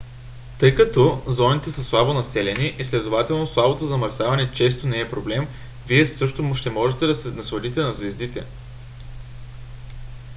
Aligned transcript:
тъй 0.59 0.75
като 0.75 1.21
зоните 1.27 1.71
са 1.71 1.83
слабо 1.83 2.13
населени 2.13 2.75
и 2.79 2.83
следователно 2.83 3.47
слабото 3.47 3.85
замърсяване 3.85 4.51
често 4.53 4.87
не 4.87 4.99
е 4.99 5.09
проблем 5.09 5.47
вие 5.87 6.05
също 6.05 6.55
ще 6.55 6.69
можете 6.69 7.07
да 7.07 7.15
се 7.15 7.31
насладите 7.31 7.79
на 7.79 7.93
звездите 7.93 8.45